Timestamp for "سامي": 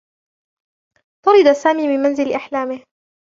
1.53-1.87